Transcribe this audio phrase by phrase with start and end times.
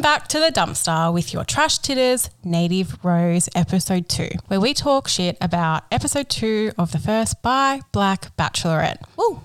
[0.00, 4.72] Welcome back to the dumpster with your trash titters, Native Rose, episode two, where we
[4.72, 9.02] talk shit about episode two of the first Bi Black Bachelorette.
[9.18, 9.42] Woo!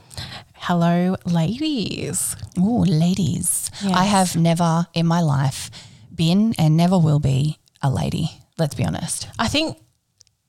[0.53, 2.37] Hello, ladies.
[2.57, 3.69] Oh, ladies.
[3.83, 3.97] Yes.
[3.97, 5.69] I have never in my life
[6.15, 8.29] been and never will be a lady.
[8.57, 9.27] Let's be honest.
[9.37, 9.77] I think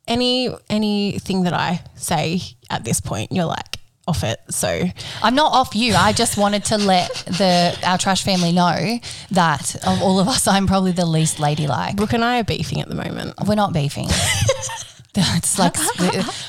[0.07, 3.76] any anything that I say at this point, you're like
[4.07, 4.41] off it.
[4.51, 4.85] So
[5.23, 5.95] I'm not off you.
[5.95, 8.99] I just wanted to let the our trash family know
[9.33, 11.97] that of all of us, I'm probably the least ladylike.
[11.97, 13.35] Brooke and I are beefing at the moment.
[13.47, 14.09] We're not beefing.
[15.19, 15.75] it's like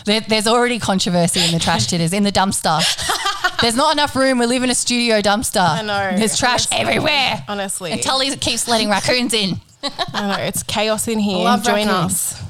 [0.05, 2.81] there, there's already controversy in the trash titters in the dumpster.
[3.61, 4.37] There's not enough room.
[4.39, 5.67] We live in a studio dumpster.
[5.67, 6.17] I know.
[6.17, 7.43] There's trash everywhere.
[7.47, 9.59] Honestly, And Tully keeps letting raccoons in.
[10.13, 11.43] I know it's chaos in here.
[11.43, 12.33] love Join raccoons.
[12.33, 12.43] us.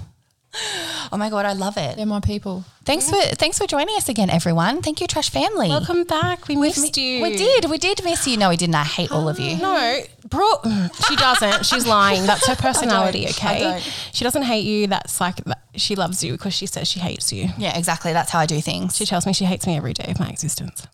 [1.11, 1.95] Oh my god, I love it.
[1.95, 2.65] They're my people.
[2.83, 4.81] Thanks for thanks for joining us again, everyone.
[4.81, 5.69] Thank you, Trash Family.
[5.69, 6.47] Welcome back.
[6.47, 7.21] We missed you.
[7.21, 8.37] We did, we did miss you.
[8.37, 8.75] No, we didn't.
[8.75, 9.57] I hate all of you.
[9.61, 10.65] No, Brooke.
[11.07, 11.65] She doesn't.
[11.65, 12.25] She's lying.
[12.25, 13.27] That's her personality.
[13.29, 13.81] Okay.
[14.11, 14.87] She doesn't hate you.
[14.87, 15.39] That's like
[15.75, 17.49] she loves you because she says she hates you.
[17.57, 18.13] Yeah, exactly.
[18.13, 18.95] That's how I do things.
[18.97, 20.87] She tells me she hates me every day of my existence.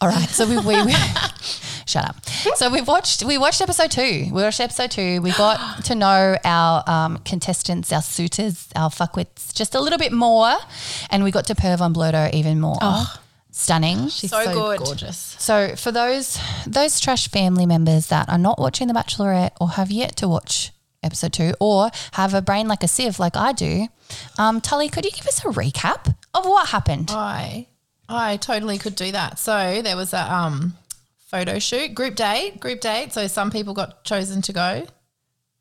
[0.00, 0.28] All right.
[0.28, 0.92] So we, we, we
[1.86, 2.24] shut up.
[2.56, 4.24] So we watched we watched episode two.
[4.32, 5.20] We watched episode two.
[5.22, 10.12] We got to know our um, contestants, our suitors, our fuckwits just a little bit
[10.12, 10.54] more,
[11.10, 12.78] and we got to perv on Blurto even more.
[13.50, 14.08] Stunning.
[14.08, 14.78] She's So so, good.
[14.80, 15.34] gorgeous.
[15.38, 19.90] So for those those trash family members that are not watching The Bachelorette or have
[19.90, 23.88] yet to watch episode two or have a brain like a sieve like I do,
[24.38, 27.10] um, Tully, could you give us a recap of what happened?
[27.10, 27.68] I
[28.08, 29.38] I totally could do that.
[29.38, 30.74] So there was a um
[31.26, 33.12] photo shoot, group date, group date.
[33.12, 34.86] So some people got chosen to go.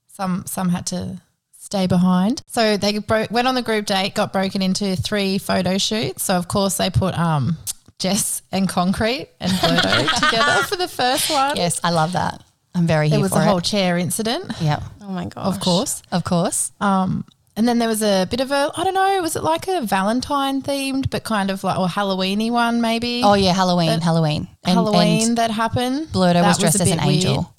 [0.07, 1.22] Some some had to
[1.59, 2.41] stay behind.
[2.47, 6.23] So they bro- went on the group date, got broken into three photo shoots.
[6.23, 7.57] So of course they put um
[7.97, 11.55] Jess and Concrete and Blurto together for the first one.
[11.55, 12.44] Yes, I love that.
[12.75, 15.45] I'm very There here was for a whole chair incident, Yeah, Oh my god.
[15.47, 16.01] of course.
[16.11, 16.73] of course.
[16.81, 17.23] Um,
[17.57, 19.81] and then there was a bit of a, I don't know, was it like a
[19.81, 23.21] Valentine themed, but kind of like, or Halloweeny one maybe?
[23.23, 26.07] Oh yeah, Halloween, Halloween, and, Halloween And that happened.
[26.07, 27.16] Blurto That was dressed a as an weird.
[27.25, 27.51] angel.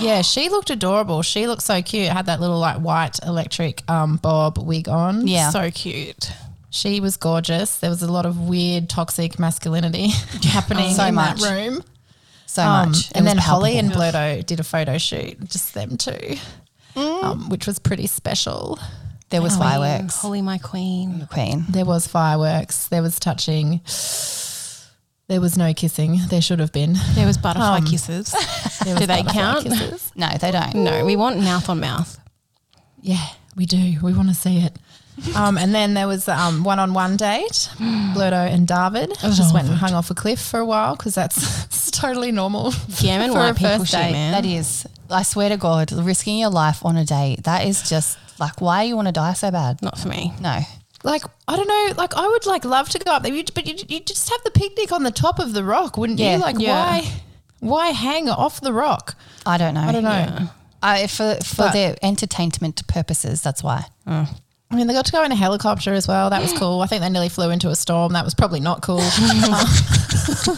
[0.00, 1.22] Yeah, she looked adorable.
[1.22, 2.08] She looked so cute.
[2.08, 5.26] Had that little like white electric um, bob wig on.
[5.26, 5.48] Yeah.
[5.48, 6.30] So cute.
[6.68, 7.78] She was gorgeous.
[7.78, 10.08] There was a lot of weird toxic masculinity
[10.42, 11.40] happening So in much.
[11.40, 11.82] that room.
[12.44, 15.72] so Um, much, It and was then Holly and Blurto did a photo shoot, just
[15.72, 16.36] them two,
[16.94, 17.24] Mm.
[17.24, 18.78] um, which was pretty special.
[19.30, 20.16] There was fireworks.
[20.16, 21.26] Holy my queen.
[21.30, 21.64] Queen.
[21.68, 22.88] There was fireworks.
[22.88, 23.80] There was touching.
[25.28, 26.18] There was no kissing.
[26.30, 26.94] There should have been.
[27.14, 28.32] There was butterfly Um, kisses.
[28.84, 29.64] There Do was they count?
[29.66, 30.12] kisses.
[30.16, 30.74] No, they don't.
[30.76, 32.18] No, we want mouth on mouth.
[33.02, 33.24] Yeah,
[33.54, 33.96] we do.
[34.02, 34.76] We want to see it.
[35.36, 37.68] Um, and then there was um, one-on-one date.
[38.14, 41.90] Blurto and David just went and hung off a cliff for a while because that's,
[41.90, 42.72] totally normal.
[43.00, 44.12] Gammon for white a people first shit, date.
[44.12, 44.32] man.
[44.32, 47.42] That is, I swear to God, risking your life on a date.
[47.44, 49.82] That is just like, why you want to die so bad?
[49.82, 50.32] Not for me.
[50.40, 50.60] No.
[51.04, 51.92] Like I don't know.
[51.96, 54.40] Like I would like love to go up there, you- but you, you just have
[54.44, 56.36] the picnic on the top of the rock, wouldn't Yeah.
[56.36, 56.42] you?
[56.42, 56.74] Like Yeah.
[56.74, 57.12] why?
[57.60, 59.14] Why hang off the rock?
[59.46, 59.80] I don't know.
[59.80, 60.48] I don't know.
[60.82, 63.84] I, for for But- their entertainment purposes, that's why.
[64.70, 66.28] I mean, they got to go in a helicopter as well.
[66.30, 66.82] That was cool.
[66.82, 68.12] I think they nearly flew into a storm.
[68.12, 68.98] That was probably not cool.
[69.00, 70.52] oh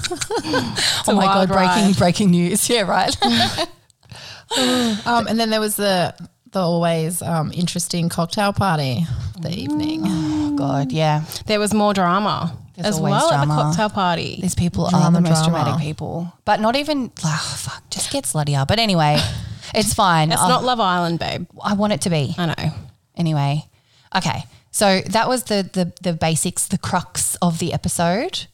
[1.06, 1.96] my wild God, breaking ride.
[1.98, 2.64] breaking news.
[2.70, 3.16] Yeah, right.
[5.06, 6.12] um, and then there was the
[6.52, 9.06] the always um, interesting cocktail party
[9.36, 10.02] of the evening.
[10.04, 11.24] oh God, yeah.
[11.46, 14.38] There was more drama There's as always well at the cocktail party.
[14.42, 15.64] These people are the most drama.
[15.64, 17.10] dramatic people, but not even.
[17.24, 18.66] Oh, fuck, just get sluttier.
[18.66, 19.18] But anyway,
[19.74, 20.32] it's fine.
[20.32, 21.46] It's I- not Love Island, babe.
[21.62, 22.34] I want it to be.
[22.36, 22.72] I know.
[23.16, 23.68] Anyway,
[24.16, 24.44] okay.
[24.72, 28.46] So that was the the the basics, the crux of the episode.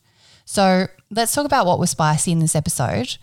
[0.44, 3.16] So let's talk about what was spicy in this episode.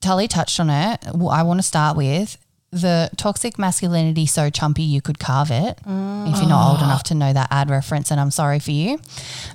[0.00, 1.04] Tully touched on it.
[1.06, 2.36] I want to start with
[2.80, 5.78] the toxic masculinity so chumpy you could carve it.
[5.86, 8.98] If you're not old enough to know that ad reference, and I'm sorry for you.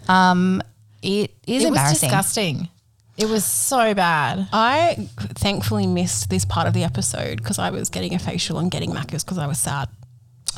[0.08, 0.62] Um,
[1.02, 1.66] it is embarrassing.
[1.66, 2.10] it was embarrassing.
[2.10, 2.70] disgusting.
[3.18, 4.48] It was so bad.
[4.54, 8.72] I thankfully missed this part of the episode because I was getting a facial and
[8.72, 9.90] getting Macca's because I was sad.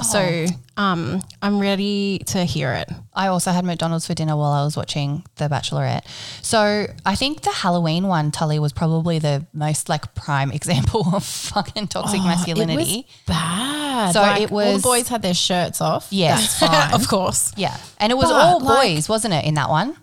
[0.02, 0.46] So
[0.76, 2.90] um, I'm ready to hear it.
[3.14, 6.04] I also had McDonald's for dinner while I was watching The Bachelorette.
[6.42, 11.24] So I think the Halloween one, Tully, was probably the most like prime example of
[11.24, 12.82] fucking toxic masculinity.
[13.02, 14.14] It was bad.
[14.14, 16.08] So Like, it all was- the boys had their shirts off.
[16.10, 16.38] Yeah.
[16.38, 16.94] that's fine.
[16.94, 17.52] of course.
[17.56, 17.78] yeah.
[18.00, 19.96] And it was But, all like- boys, wasn't it, in that one?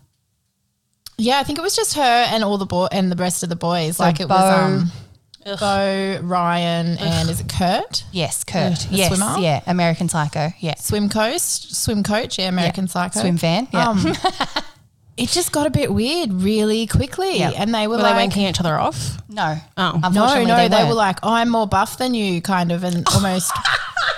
[1.19, 3.49] yeah, I think it was just her and all the boy and the rest of
[3.51, 4.01] the boys.
[4.01, 4.93] like it Bo- was um,
[5.45, 8.05] Bo, Ryan, and is it Kurt?
[8.13, 8.79] Yes, Kurt.
[8.91, 9.09] the yes.
[9.09, 9.39] swimmer?
[9.39, 9.63] Yeah.
[9.67, 10.51] American Psycho.
[10.59, 10.75] Yeah.
[10.77, 13.67] Swim coach, swim coach, yeah, American Psycho, Swim fan.
[13.73, 13.89] Yeah.
[13.89, 14.05] Um,
[15.17, 17.39] it just got a bit weird really quickly.
[17.39, 17.53] Yeah.
[17.57, 19.17] And they were, Were like, they wanking each other off?
[19.29, 19.57] No.
[19.79, 20.01] Oh.
[20.13, 20.97] no, no, they, were weren't.
[20.97, 23.51] like, I'm more buff than you, kind of, and almost,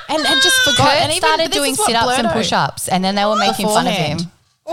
[0.09, 0.89] and, and just forgot.
[0.89, 3.67] Kurt and even started doing sit ups and push ups, and then they were making
[3.67, 4.19] fun of him.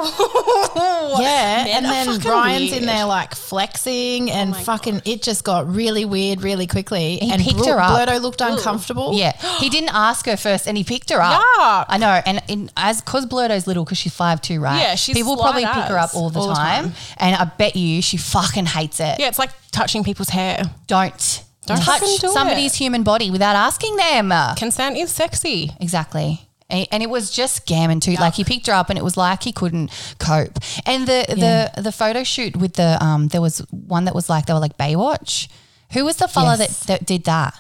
[1.20, 2.82] Yeah, and then Ryan's weird.
[2.82, 5.02] in there like flexing oh and fucking.
[5.06, 7.18] It just got really weird really quickly.
[7.18, 8.08] He and picked Bro- her up.
[8.08, 9.14] Blurto looked uncomfortable.
[9.14, 11.42] Yeah, he didn't ask her first, and he picked her up.
[11.42, 11.86] Yuck.
[11.90, 14.80] I know, and in, as because Blurto's little, because she's five two, right?
[14.80, 16.94] Yeah, she's people probably pick her up all the, all the time, time.
[17.18, 19.20] and I bet you she fucking hates it.
[19.20, 20.62] Yeah, it's like touching people's hair.
[20.88, 22.78] Don't Don't touch do somebody's it.
[22.78, 24.32] human body without asking them.
[24.58, 25.72] Consent is sexy.
[25.80, 26.49] Exactly.
[26.70, 28.14] And and it was just gammon too.
[28.14, 30.60] Like he picked her up, and it was like he couldn't cope.
[30.86, 34.46] And the the the photo shoot with the um, there was one that was like
[34.46, 35.48] they were like Baywatch.
[35.94, 36.82] Who was the fella Yes.
[36.82, 37.60] that, that did that?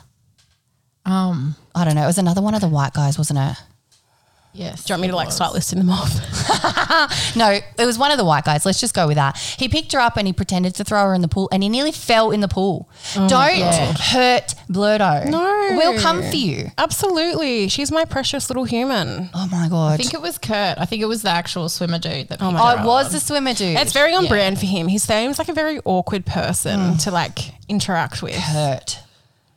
[1.05, 1.55] Um.
[1.75, 2.03] I don't know.
[2.03, 3.57] It was another one of the white guys, wasn't it?
[4.53, 4.83] Yes.
[4.83, 6.09] Do you want me to like start listing them off?
[7.35, 8.65] No, it was one of the white guys.
[8.65, 9.37] Let's just go with that.
[9.37, 11.69] He picked her up and he pretended to throw her in the pool, and he
[11.69, 12.89] nearly fell in the pool.
[13.15, 15.29] Oh Don't hurt Blurto.
[15.29, 15.69] No.
[15.77, 16.71] we'll come for you.
[16.77, 17.67] Absolutely.
[17.69, 19.29] She's my precious little human.
[19.33, 19.93] Oh my god!
[19.93, 20.77] I think it was Kurt.
[20.77, 22.41] I think it was the actual swimmer dude that.
[22.41, 22.83] Oh my oh, God.
[22.83, 23.77] it was the swimmer dude.
[23.77, 24.29] It's very on Yeah.
[24.29, 24.87] brand for him.
[24.87, 27.03] He seems like a very awkward person mm.
[27.03, 28.35] to like interact with.
[28.35, 28.99] hurt.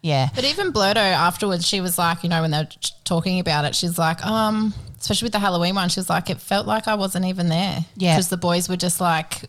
[0.02, 0.28] Yeah.
[0.34, 2.68] But even Blurto afterwards, she was like, you know, when they were
[3.04, 6.40] talking about it, she's like, um, especially with the Halloween one, she was like, it
[6.40, 7.84] felt like I wasn't even there.
[7.96, 8.14] Yeah.
[8.16, 9.42] Because the boys were just like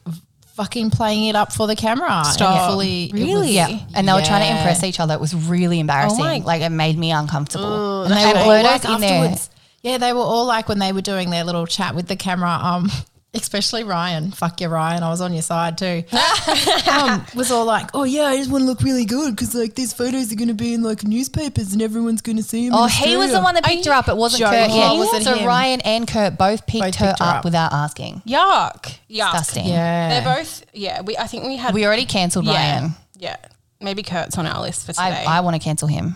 [0.53, 2.11] fucking playing it up for the camera.
[2.11, 2.69] and Stop.
[2.69, 3.33] Fully, Really?
[3.33, 5.15] was- Yeah, and they were trying to impress each other.
[5.15, 6.19] It was really embarrassing.
[6.19, 8.03] my- like it made me uncomfortable.
[8.03, 9.19] And they And were Blurto's like in there.
[9.23, 9.49] afterwards.
[9.81, 12.51] Yeah, they were all like when they were doing their little chat with the camera.
[12.61, 12.91] Um,
[13.33, 14.31] especially Ryan.
[14.31, 15.03] Fuck you, Ryan.
[15.03, 16.03] I was on your side too.
[16.91, 19.75] um, was all like, oh yeah, I just want to look really good because like
[19.75, 22.77] these photos are going to be in like newspapers and everyone's going to see them.
[22.77, 24.07] Oh, he was the one that picked her up.
[24.07, 24.53] It wasn't Kurt.
[24.53, 24.75] joking?
[24.75, 25.47] Yeah, was it so him?
[25.47, 27.45] Ryan and Kurt both picked Both her picked her up, up.
[27.45, 28.21] without asking.
[28.27, 28.97] Yuck.
[29.09, 29.31] Yuck.
[29.31, 29.65] Disgusting.
[29.65, 32.91] Yeah, They're both, yeah, we, I think we had, We already cancelled yeah, Ryan.
[33.17, 33.37] yeah.
[33.81, 35.25] Maybe Kurt's on our list for today.
[35.27, 36.15] I, I want to cancel him.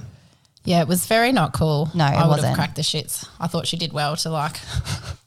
[0.67, 1.89] Yeah, it was very not cool.
[1.93, 2.55] No, it I would wasn't.
[2.55, 3.25] cracked the shits.
[3.39, 4.59] I thought she did well to like.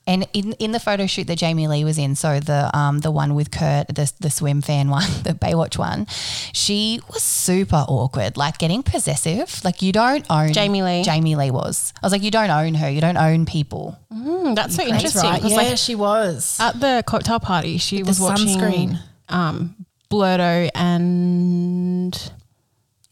[0.07, 3.13] And in, in the photo shoot that Jamie Lee was in, so the um the
[3.13, 6.07] one with Kurt, the the swim fan one, the Baywatch one,
[6.53, 9.61] she was super awkward, like getting possessive.
[9.63, 11.05] Like you don't own Jamie Lee.
[11.05, 11.93] Jamie Lee was.
[12.03, 12.91] I was like, you don't own her.
[12.91, 13.97] You don't own people.
[14.13, 15.23] Hmm, that's so interesting.
[15.31, 15.41] right.
[15.41, 16.57] 'cause, like, she was.
[16.59, 18.99] at the cocktail party, she was the watching sunscreen.
[19.29, 19.77] um,
[20.11, 22.33] Blurto and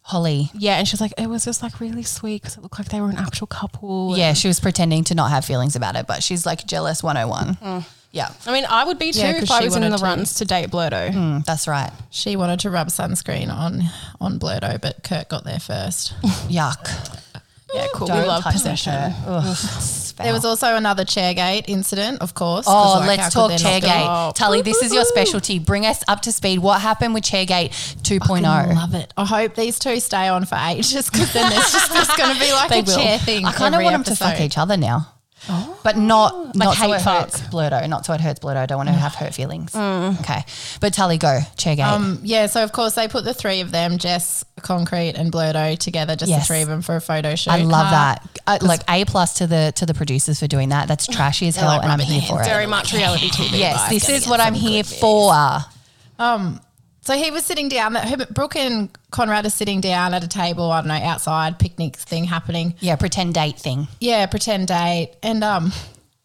[0.09, 0.51] Holly.
[0.55, 3.01] yeah, and she's like, it was just like really sweet because it looked like they
[3.01, 4.17] were an actual couple.
[4.17, 7.85] Yeah, she was pretending to not have feelings about it, but she's like jealous 101.
[8.11, 9.93] Yeah, I mean, I would be too Yeah, if 'cause I she was in wanted
[9.93, 10.05] the to.
[10.05, 11.13] runs to date Blurto.
[11.13, 11.91] Mm, that's right.
[12.09, 13.83] She wanted to rub sunscreen on
[14.19, 16.15] on Blurto, but Kurt got there first.
[16.49, 16.89] Yuck.
[17.75, 18.07] Yeah, cool.
[18.07, 18.95] Don't we love touch possession.
[19.27, 19.57] Ugh,
[20.19, 22.67] There was also another chairgate incident, of course.
[22.67, 23.87] 'cause, Oh, like, how let's could talk there not be?
[23.87, 24.29] Chairgate.
[24.29, 24.33] Oh.
[24.35, 25.59] Tully, this is your specialty.
[25.61, 26.59] Bring us up to speed.
[26.59, 28.01] What happened with Chairgate oh?
[28.03, 28.75] 2.0?
[28.75, 29.13] Love it.
[29.17, 32.53] I hope these two stay on for ages because then there's just going to be
[32.53, 33.45] like a chair thing.
[33.45, 34.45] I kind of every want them to fuck episode.
[34.45, 35.07] each other now.
[35.83, 37.25] But not, not so hate it fuck.
[37.31, 37.89] hurts Blurto.
[37.89, 38.57] Not so it hurts Blurto.
[38.57, 39.75] I don't want to have hurt feelings.
[39.75, 40.45] Okay.
[40.81, 41.41] But Tully, go.
[41.57, 41.85] Chairgate.
[41.91, 45.79] Um, yeah, so of course they put the three of them, Jess, Concrete, and Blurto
[45.79, 46.43] together, just Yes.
[46.47, 47.51] the three of them for a photo shoot.
[47.53, 48.23] I love Uh, that.
[48.47, 50.89] Uh, like A plus to the to the producers for doing that.
[50.89, 52.45] That's trashy as hell, like and I'm here for it.
[52.47, 53.59] Very much reality TV.
[53.59, 55.35] Yes, this is what I'm here for.
[56.19, 56.61] Um,
[57.09, 57.97] so he was sitting down.
[58.33, 60.71] Brooke and Conrad are sitting down at a table.
[60.71, 62.75] I don't know, outside picnic thing happening.
[62.81, 63.89] Yeah, pretend date thing.
[63.99, 65.15] Yeah, pretend date.
[65.23, 65.73] And um,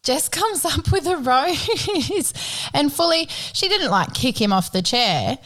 [0.02, 2.34] Jess comes up with a rose,
[2.74, 5.38] and fully she didn't like kick him off the chair.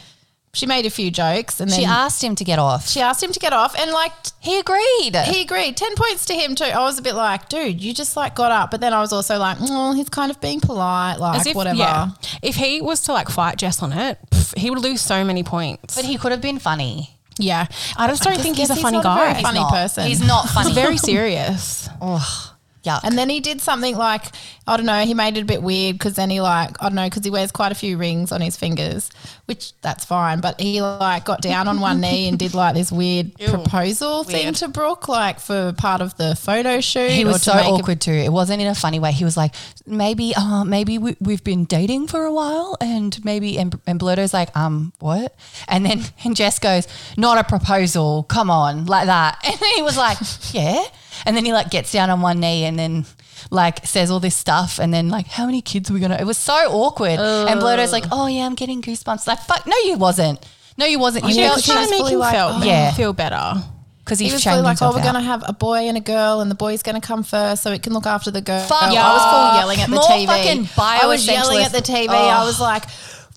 [0.51, 2.87] She made a few jokes, and then She asked him to get off.
[2.87, 5.15] she asked him to get off, and like He agreed.
[5.15, 5.77] he agreed.
[5.77, 6.63] Ten points to him too.
[6.65, 9.13] I was a bit like, dude, you just like got up, but then I was
[9.13, 11.77] also like, oh, he's kind of being polite, like As if, whatever.
[11.77, 12.09] yeah,
[12.41, 15.43] if he was to like fight Jess on it, pff, he would lose so many
[15.43, 15.95] points.
[15.95, 17.11] but he could have been funny.
[17.37, 19.41] yeah, I just don't just think he's a guess he's funny not a very guy.
[19.43, 19.71] funny not.
[19.71, 20.07] person.
[20.07, 20.69] He's not funny.
[20.69, 21.87] He's very serious.
[22.83, 23.01] Yuck.
[23.03, 24.23] And then he did something like
[24.65, 25.03] I don't know.
[25.03, 27.29] He made it a bit weird because then he like I don't know because he
[27.31, 29.09] wears quite a few rings on his fingers,
[29.45, 30.39] which that's fine.
[30.39, 34.53] But he like got down on one knee and did like this weird proposal thing
[34.53, 37.11] to Brooke, like for part of the photo shoot.
[37.11, 38.11] he was so make a- awkward too.
[38.13, 39.11] It wasn't in a funny way.
[39.11, 39.55] He was like,
[39.85, 44.33] maybe, uh, maybe we, we've been dating for a while, and maybe, and, and Blurto's
[44.33, 45.35] like, um, what?
[45.67, 48.23] And then and Jess goes, not a proposal.
[48.23, 49.37] Come on, like that.
[49.49, 50.17] And he was like,
[50.53, 50.83] yeah.
[51.25, 53.05] And then he like gets down on one knee and then
[53.51, 56.17] like says all this stuff, and then like, how many kids are we gonna?
[56.19, 57.19] It was so awkward.
[57.19, 59.27] And Blurto's like, oh yeah, I'm getting goosebumps.
[59.27, 60.45] Like, fuck, no, you wasn't.
[60.77, 61.25] No, you wasn't.
[61.25, 62.63] You yeah, felt trying to was make him like, feel, oh.
[62.63, 62.91] Yeah.
[62.93, 63.61] feel better.
[64.09, 66.01] because He he's was shamed like, oh, we're going to have a boy and a
[66.01, 68.65] girl, and the boy's going to come first so it can look after the girl.
[68.65, 70.79] Fuck yeah, I was full yelling at the More TV.
[70.79, 72.07] I was yelling at the TV.
[72.09, 72.13] Oh.
[72.13, 72.85] I was like,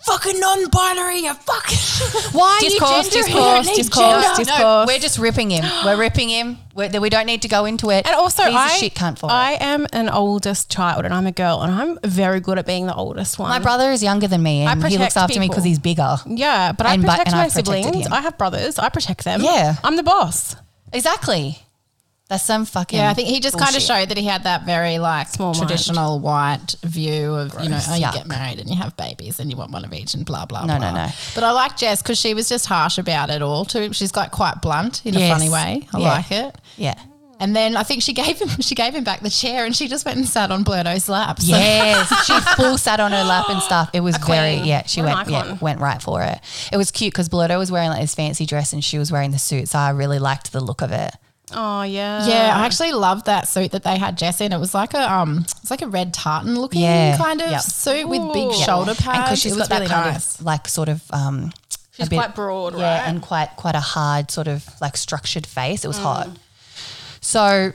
[0.04, 1.66] fucking non-binary, you fuck.
[2.34, 3.62] Why Discourse, are you gendering?
[3.62, 4.58] discourse, You discourse, gender- discourse.
[4.60, 5.64] No, we're just ripping him.
[5.84, 6.58] We're ripping him.
[6.74, 8.06] We're, we don't need to go into it.
[8.06, 9.32] And also, He's I, a shit cunt for it.
[9.32, 12.86] I am an oldest child and I'm a girl and I'm very good at being
[12.86, 13.48] the oldest one.
[13.50, 16.16] My brother is younger than me, and he looks protect after me because he's bigger.
[16.26, 18.06] Yeah, but I And but- protect and my I've siblings.
[18.06, 18.12] him.
[18.12, 18.78] I have brothers.
[18.78, 19.42] I protect them.
[19.42, 19.76] Yeah.
[19.84, 20.56] I'm the boss.
[20.92, 21.58] Exactly.
[22.32, 22.98] That's some fucking.
[22.98, 23.86] Yeah, I think he just kind of bullshit.
[23.88, 27.94] showed that he had that very like Small traditional white view of you know, oh,
[27.94, 28.14] you Yuck.
[28.14, 30.64] get married and you have babies and you want one of each and blah blah.
[30.64, 30.92] No, blah.
[30.92, 31.08] no, no.
[31.34, 33.92] But I like Jess because she was just harsh about it all too.
[33.92, 35.30] She's like quite blunt in Yes.
[35.30, 35.86] a funny way.
[35.92, 36.08] I Yeah.
[36.08, 36.56] like it.
[36.78, 36.94] Yeah.
[37.38, 39.86] And then I think she gave him she gave him back the chair and she
[39.88, 41.38] just went and sat on Blurto's lap.
[41.40, 43.90] So Yes, she full sat on her lap and stuff.
[43.92, 44.86] It was very yeah.
[44.86, 45.58] She What an went yeah icon.
[45.60, 46.38] went right for it.
[46.72, 49.32] It was cute because Blurto was wearing like this fancy dress and she was wearing
[49.32, 51.12] the suit, so I really liked the look of it.
[51.54, 52.26] Oh yeah.
[52.26, 54.52] Yeah, I actually loved that suit that they had Jess in.
[54.52, 57.16] It was like a um, it's like a red tartan looking Yeah.
[57.16, 57.60] kind of Yep.
[57.60, 58.54] suit with big Ooh.
[58.54, 59.18] shoulder And pads.
[59.24, 60.38] because she's it got was that really kind nice.
[60.40, 61.52] of like sort of um,
[61.92, 63.08] She's a bit- quite broad, yeah, right?
[63.08, 65.84] and quite quite a hard sort of like structured face.
[65.84, 65.90] It Mm.
[65.90, 66.28] was hot.
[67.20, 67.72] So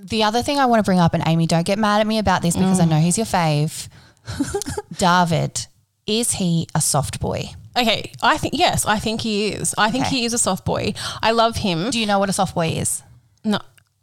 [0.00, 2.18] the other thing I want to bring up, and Amy, don't get mad at me
[2.18, 2.88] about this because I Mm.
[2.90, 3.88] know he's your fave.
[4.96, 5.66] David,
[6.06, 7.50] is he a soft boy?
[7.76, 9.74] Okay, I think yes, I think he is.
[9.78, 10.16] I think Okay.
[10.16, 10.94] he is a soft boy.
[11.22, 11.90] I love him.
[11.90, 13.02] Do you know what a soft boy is?
[13.44, 13.58] No.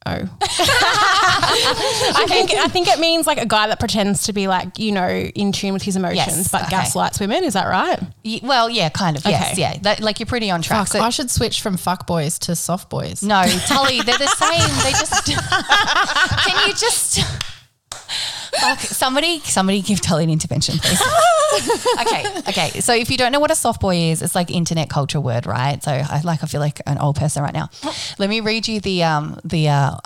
[0.08, 0.12] Oh.
[1.02, 4.92] I think I think it means like a guy that pretends to be like, you
[4.92, 6.70] know, in tune with his emotions, Yes, but okay.
[6.72, 7.44] gaslights women.
[7.44, 8.00] Is that right?
[8.24, 9.26] Y- Well, yeah, kind of.
[9.26, 9.62] Yes, Okay.
[9.62, 9.78] yeah.
[9.82, 10.80] That, like you're pretty on track.
[10.82, 13.24] Fuck, So- I should switch from fuck boys to soft boys.
[13.24, 14.84] no, Tully, they're the same.
[14.84, 15.26] They just
[16.46, 17.20] can you just
[18.66, 21.02] Fuck, somebody somebody give Tully an intervention, please.
[22.02, 22.80] okay, okay.
[22.82, 25.46] So if you don't know what a soft boy is, it's like internet culture word,
[25.46, 25.82] right?
[25.84, 27.70] So I like I feel like an old person right now.
[28.18, 29.98] Let me read you the um the uh,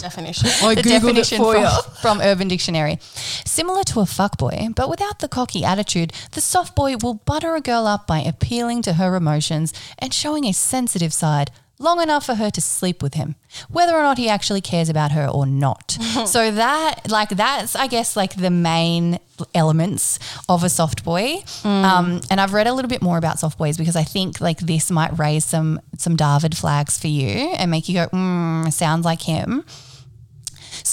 [0.00, 0.48] Definition.
[0.74, 1.66] the definition from,
[2.00, 2.98] from Urban Dictionary.
[3.44, 7.60] Similar to a fuckboy, but without the cocky attitude, the soft boy will butter a
[7.60, 12.34] girl up by appealing to her emotions and showing a sensitive side long enough for
[12.34, 13.34] her to sleep with him,
[13.70, 15.90] whether or not he actually cares about her or not.
[16.26, 19.18] so that, like, that's, I guess, like the main
[19.54, 20.18] elements
[20.48, 21.42] of a soft boy.
[21.64, 24.58] Um, and I've read a little bit more about soft boys because I think like
[24.60, 29.04] this might raise some some David flags for you and make you go, mm, sounds
[29.04, 29.64] like him.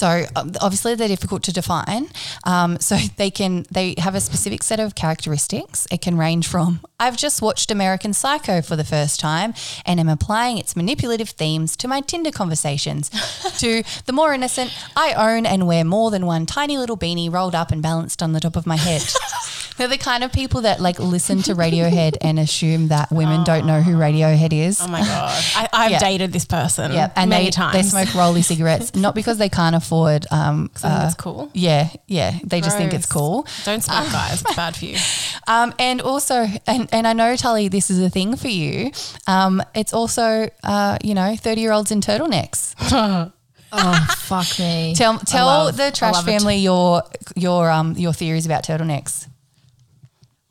[0.04, 2.08] So um, obviously they're difficult to define.
[2.44, 5.86] Um, so they can they have a specific set of characteristics.
[5.90, 9.54] It can range from I've just watched American Psycho for the first time
[9.86, 13.08] and am applying its manipulative themes to my Tinder conversations.
[13.60, 17.54] to the more innocent, I own and wear more than one tiny little beanie rolled
[17.54, 19.02] up and balanced on the top of my head.
[19.76, 23.66] They're the kind of people that like listen to Radiohead and assume that women don't
[23.66, 24.80] know who Radiohead is.
[24.80, 25.98] Oh my god, I, I've Yeah.
[25.98, 26.92] dated this person.
[26.92, 27.74] Yeah, and many they, times.
[27.74, 30.26] they smoke rolly cigarettes, not because they can't afford.
[30.30, 31.50] Um, I think it's cool.
[31.54, 33.46] yeah, yeah, they just think it's cool.
[33.64, 34.42] Don't smoke, guys.
[34.42, 34.96] It's bad for you.
[35.46, 38.92] Um, and also, and, and I know Tully, this is a thing for you.
[39.26, 42.74] Um, it's also, uh, you know, thirty year olds in turtlenecks.
[43.72, 44.94] Oh fuck me.
[44.96, 47.02] Tell tell love- the trash love a family your
[47.34, 49.26] your um your theories about turtlenecks.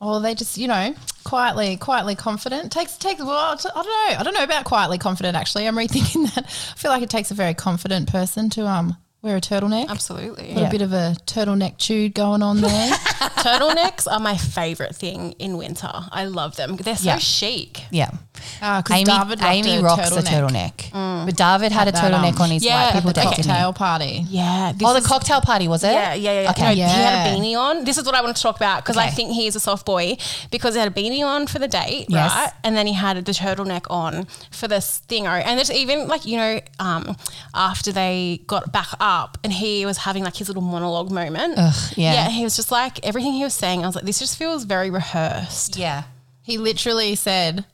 [0.00, 2.72] Well, they just, you know, quietly, quietly confident.
[2.72, 3.20] Takes takes.
[3.20, 4.18] Well, I don't know.
[4.18, 5.36] I don't know about quietly confident.
[5.36, 6.44] Actually, I'm rethinking that.
[6.46, 9.88] I feel like it takes a very confident person to um wear a turtleneck.
[9.88, 10.52] Absolutely.
[10.54, 12.90] Got a bit of a turtleneck chewed going on there.
[13.44, 15.90] Turtlenecks are my favorite thing in winter.
[16.12, 16.76] I love them.
[16.76, 17.18] They're so Yeah.
[17.18, 17.84] chic.
[17.90, 18.10] Yeah,
[18.60, 20.90] Ah, 'cause Amy David rocked Amy a rocks a turtleneck.
[20.92, 23.14] turtleneck, but David had a At that, turtleneck um, on his yeah, white people at
[23.16, 23.44] the texted me.
[23.44, 24.26] cocktail party.
[24.28, 24.72] Yeah.
[24.76, 25.92] This Oh, the is- cocktail party was it?
[25.92, 26.40] Yeah, yeah, yeah.
[26.42, 26.50] yeah.
[26.50, 26.62] Okay.
[26.62, 27.36] No, He had a Yeah.
[27.36, 27.84] beanie on.
[27.84, 29.14] This is what I want to talk about because I Okay.
[29.16, 30.16] think he is a soft boy
[30.50, 32.30] because he had a beanie on for the date, Yes.
[32.30, 32.50] right?
[32.62, 35.42] And then he had the turtleneck on for the thingo.
[35.44, 37.16] And there's even like, you know, um,
[37.54, 41.56] after they got back up and he was having like his little monologue moment.
[41.96, 42.14] yeah.
[42.14, 42.28] Yeah.
[42.30, 44.90] He was just like, everything he was saying, I was like, this just feels very
[44.90, 45.76] rehearsed.
[45.76, 46.04] Yeah.
[46.42, 47.64] He literally said,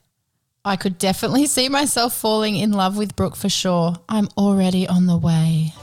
[0.63, 3.95] I could definitely see myself falling in love with Brooke for sure.
[4.07, 5.73] I'm already on the way.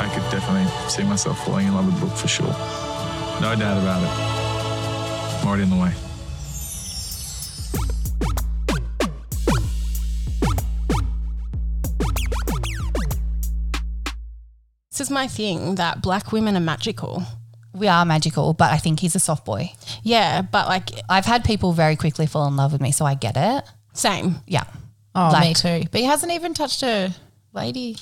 [0.00, 2.54] I could definitely see myself falling in love with Brooke for sure.
[3.40, 4.10] No doubt about it.
[5.40, 5.92] I'm already in the way.
[14.98, 17.22] This is my thing that black women are magical.
[17.72, 19.70] We are magical, but I think he's a soft boy.
[20.02, 23.14] Yeah, but like, I've had people very quickly fall in love with me, so I
[23.14, 23.62] get it.
[23.92, 24.40] same.
[24.48, 24.64] Yeah.
[25.14, 25.88] Oh, Like- me too.
[25.92, 27.14] But he hasn't even touched a
[27.52, 27.96] lady.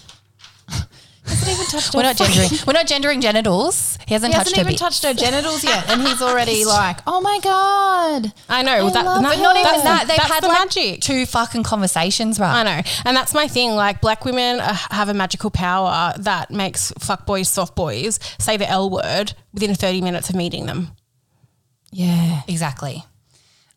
[1.29, 2.49] Hasn't even touched We're a not gendering.
[2.67, 3.99] We're not gendering genitals.
[4.07, 4.79] He hasn't, He touched hasn't even bit.
[4.79, 8.85] touched her genitals yet, and he's already like, "Oh my god!" I know.
[8.85, 9.43] well, that, love that- it.
[9.43, 10.09] Not even that's the- that.
[10.09, 11.01] They've had the like magic.
[11.01, 12.61] two fucking conversations, right?
[12.61, 12.83] I know.
[13.05, 13.71] And that's my thing.
[13.75, 18.57] Like, black women uh, have a magical power that makes fuck boys, soft boys say
[18.57, 20.93] the L word within 30 minutes of meeting them.
[21.93, 23.05] Yeah, Exactly.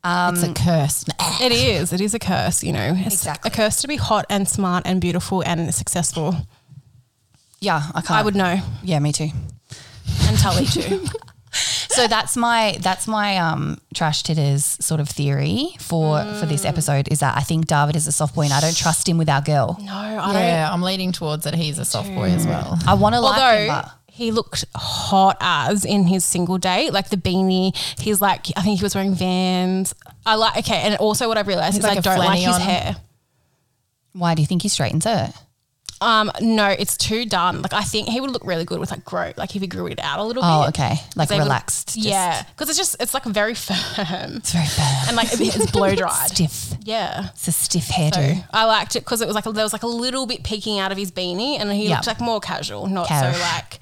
[0.03, 1.05] it's a curse.
[1.41, 1.93] It is.
[1.93, 2.93] It is a curse, you know.
[2.97, 3.49] It's Exactly.
[3.49, 6.35] a curse to be hot and smart and beautiful and successful.
[7.61, 8.11] Yeah, I can't.
[8.11, 8.59] I would know.
[8.83, 9.29] Yeah, me too.
[10.23, 11.05] And Tully too.
[11.51, 17.09] So that's my that's my um trash titters sort of theory for for this episode
[17.11, 19.27] is that I think David is a soft boy and I don't trust him with
[19.27, 19.77] our girl.
[19.81, 20.41] no, I don't.
[20.41, 22.77] Yeah, I'm leaning towards that he's a soft boy as well.
[22.87, 26.93] I want to like him, Although but he looked hot as in his single date,
[26.93, 27.75] like the beanie.
[27.99, 29.93] He's like, I think he was wearing Vans.
[30.25, 30.57] I like.
[30.57, 32.55] Okay, and also what I've realized He's is like I a don't like flanny his
[32.55, 32.61] on.
[32.61, 32.95] hair.
[34.13, 35.31] why do you think he straightens it?
[36.01, 37.61] Um, no, it's too done.
[37.61, 39.87] Like I think he would look really good with like grow, like if he grew
[39.87, 40.65] it out a little Oh, bit.
[40.79, 40.95] Oh, okay.
[41.15, 41.87] Like would- relaxed.
[41.95, 43.77] just- yeah, because it's just it's like very firm
[44.37, 45.07] It's very bad.
[45.09, 46.29] and like it's blow dried.
[46.33, 46.73] Stiff.
[46.83, 47.29] Yeah.
[47.33, 48.45] It's a stiff So hairdo.
[48.53, 50.91] I liked it because it was like there was like a little bit peeking out
[50.91, 51.95] of his beanie, and he Yeah.
[51.95, 53.35] looked like more casual, not Cash.
[53.35, 53.79] so like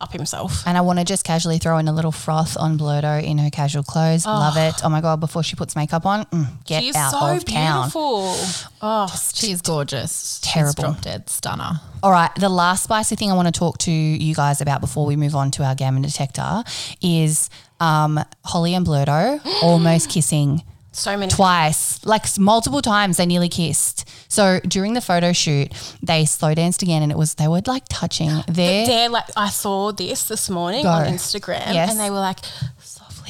[0.00, 0.62] up himself.
[0.66, 3.50] And I want to just casually throw in a little froth on Blurto in her
[3.50, 4.26] casual clothes.
[4.26, 4.74] Love it.
[4.84, 7.82] Oh my God, before she puts makeup on, mm, get She's out so of town.
[7.84, 8.34] beautiful.
[8.82, 10.40] Oh, She's gorgeous.
[10.42, 10.72] Terrible.
[10.72, 11.80] She's drop dead stunner.
[12.02, 15.04] All right, the last spicy thing I want to talk to you guys about before
[15.06, 16.62] we move on to our gammon detector
[17.02, 21.30] is um, Holly and Blurto almost kissing so many.
[21.30, 23.16] twice, like multiple times.
[23.16, 24.08] They nearly kissed.
[24.28, 27.84] So during the photo shoot, they slow danced again, and it was they were like
[27.88, 28.86] touching their.
[28.86, 30.90] They're like I saw this this morning Go.
[30.90, 31.90] on Instagram, Yes.
[31.90, 32.38] and they were like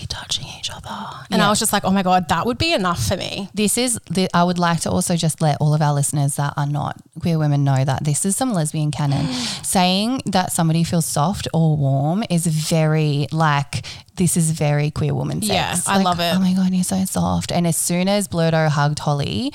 [0.09, 0.89] touching each other,
[1.31, 1.47] and Yeah.
[1.47, 3.49] I was just like, oh my god, that would be enough for me.
[3.55, 6.55] This is, the, I would like to also just let all of our listeners that
[6.57, 9.27] are not queer women know that this is some lesbian canon.
[9.63, 13.85] Saying that somebody feels soft or warm is very like,
[14.17, 15.53] this is very queer woman sex.
[15.87, 16.35] Yeah, I Like, love it.
[16.37, 17.51] Oh my God, you're so soft.
[17.53, 19.53] And as soon as Blurto hugged Holly,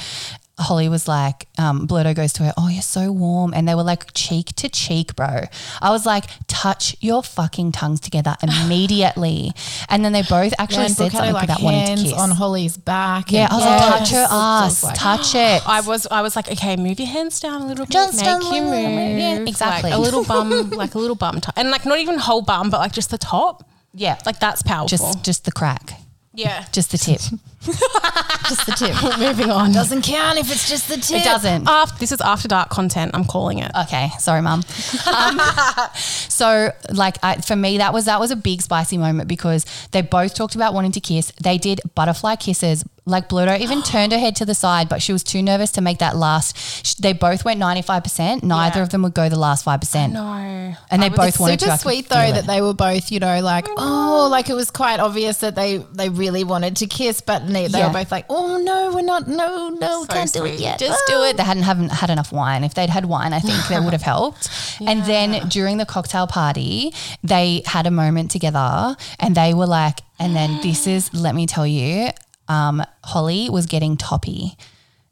[0.58, 3.54] Holly was like, um, Blurto goes to her, Oh, you're so warm.
[3.54, 5.42] And they were like cheek to cheek, bro.
[5.82, 9.52] I was like, Touch your fucking tongues together immediately.
[9.90, 12.14] and then they both actually and said something like about wanting to kiss.
[12.14, 13.32] on Holly's back.
[13.32, 15.62] Yeah, I was like, touch her ass, like- touch it.
[15.68, 18.44] I was I was like, okay, move your hands down a little bit, Just make
[18.44, 19.92] you bit, move, yeah, Like, exactly.
[19.92, 22.80] a little bum, like a little bum, t- and like not even whole bum, but
[22.80, 24.88] like just the top, yeah, like that's powerful.
[24.88, 26.00] just just the crack,
[26.34, 27.20] yeah, just the tip.
[27.66, 29.20] just the tip.
[29.20, 29.72] moving on.
[29.72, 31.22] Doesn't count if it's just the tip.
[31.22, 31.68] it doesn't.
[31.68, 33.12] After, this is after dark content.
[33.14, 33.72] I'm calling it.
[33.84, 34.64] Okay, sorry, mum.
[35.12, 35.40] Um,
[35.96, 40.02] so, like, I, for me, that was that was a big spicy moment because they
[40.02, 41.32] both talked about wanting to kiss.
[41.42, 42.84] They did butterfly kisses.
[43.08, 45.82] Like, Bluto even turned her head to the side, but she was too nervous to
[45.82, 46.58] make that last.
[46.86, 48.44] sh- They both went ninety five percent.
[48.44, 48.84] Neither Yeah.
[48.84, 50.14] of them would go the last five percent.
[50.14, 51.74] No, and they both It's wanted super to.
[51.74, 52.34] I could sweet feel though it.
[52.34, 55.78] that they were both, you know, like oh, like it was quite obvious that they
[55.78, 57.88] they really wanted to kiss, but they, they Yeah.
[57.88, 60.78] were both like, oh no, we're not, no, no, So can't do it yet.
[60.80, 61.38] just do it.
[61.38, 62.64] They hadn't haven't had enough wine.
[62.64, 64.50] If they'd had wine, I think that would have helped.
[64.82, 70.00] And then during the cocktail party, they had a moment together, and they were like,
[70.20, 72.10] and then this is, let me tell you,
[72.48, 74.58] um, Holly was getting toppy.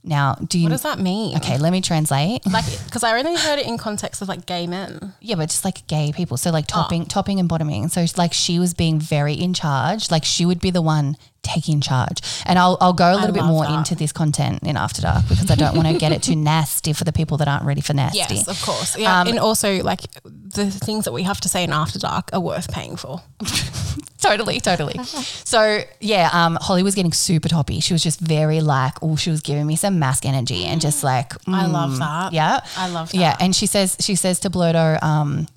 [0.06, 0.66] Now, do you?
[0.66, 1.38] what does that mean?
[1.38, 2.46] Okay, let me translate.
[2.46, 5.14] like because I only heard it in context of like gay men.
[5.22, 6.36] Yeah, but just like gay people.
[6.36, 7.88] So like topping, topping and bottoming.
[7.88, 10.12] So like she was being very in charge.
[10.12, 12.22] Like she would be the one taking charge.
[12.46, 13.78] And I'll I'll go a little bit more that.
[13.78, 16.94] into this content in After Dark because I don't want to get it too nasty
[16.94, 18.36] for the people that aren't ready for nasty.
[18.36, 18.98] Yes, of course.
[18.98, 22.30] Yeah, Um, and also like the things that we have to say in After Dark
[22.34, 23.22] are worth paying for.
[24.20, 25.04] totally, totally.
[25.04, 27.80] so yeah, um, Holly was getting super toppy.
[27.80, 31.04] She was just very like, oh, she was giving me some mask energy and just
[31.04, 32.34] like, I love mm, that.
[32.34, 33.18] Yeah, I love that.
[33.18, 35.48] Yeah, and she says she says to Blurto, um,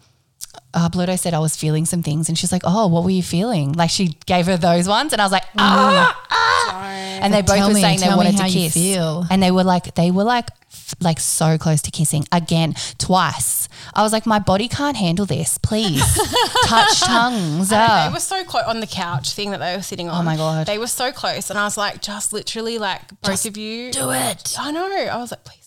[0.76, 3.22] uh, Blurto said I was feeling some things, and she's like, oh, what were you
[3.22, 3.72] feeling?
[3.72, 6.26] Like she gave her those ones, and I was like, ah.
[6.30, 6.92] ah.
[7.22, 8.74] And they both Tell were me, saying they tell me wanted how to you kiss,
[8.74, 9.24] feel.
[9.30, 10.48] and they were like, they were like.
[10.70, 13.68] f- Like so close to kissing again twice.
[13.94, 15.58] I was like, my body can't handle this.
[15.58, 16.04] Please
[16.66, 17.72] touch tongues.
[17.72, 18.06] And ah.
[18.08, 20.20] They were so close on the couch thing that they were sitting on.
[20.20, 20.66] Oh my God.
[20.66, 24.10] They were so close, and I was like, just literally like both of you do
[24.10, 24.54] it.
[24.58, 24.86] I know.
[24.86, 25.65] I was like, please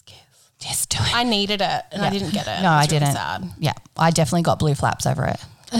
[0.99, 1.07] kiss.
[1.07, 1.19] Just do it.
[1.19, 2.61] I needed it, and I didn't get it.
[2.61, 3.13] No, It I really didn't.
[3.13, 3.49] Sad.
[3.59, 5.39] Yeah, I definitely got blue flaps over it.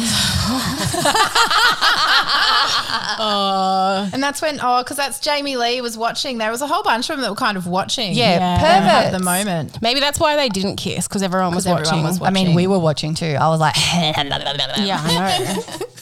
[3.21, 4.09] Oh.
[4.13, 6.37] And that's when, oh, because that's Jamie Lee was watching.
[6.37, 8.13] There was a whole bunch of them that were kind of watching.
[8.13, 9.03] Yeah, them perverts.
[9.03, 9.81] have the moment.
[9.81, 12.25] Maybe that's why they didn't kiss because everyone was 'Cause everyone watching.
[12.25, 13.35] I mean, we were watching too.
[13.39, 15.77] I was like, yeah, I know.